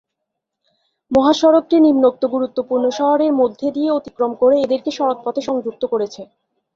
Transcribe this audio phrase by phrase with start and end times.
[1.11, 6.21] মহাসড়কটি নিম্নোক্ত গুরুত্বপূর্ণ শহরের মধ্যে দিয়ে অতিক্রম করে এদেরকে সড়কপথে সংযুক্ত করেছে।